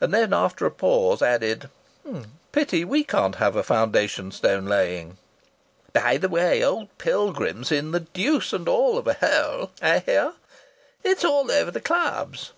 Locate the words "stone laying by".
4.32-6.16